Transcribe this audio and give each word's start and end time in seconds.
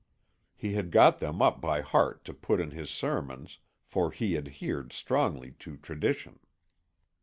He 0.55 0.73
had 0.73 0.89
got 0.89 1.19
them 1.19 1.43
up 1.43 1.61
by 1.61 1.81
heart 1.81 2.25
to 2.25 2.33
put 2.33 2.59
in 2.59 2.71
his 2.71 2.89
sermons, 2.89 3.59
for 3.83 4.09
he 4.09 4.35
adhered 4.35 4.91
strongly 4.93 5.51
to 5.59 5.77
tradition. 5.77 6.39